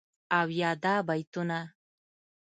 [0.37, 1.59] او یادا بیتونه..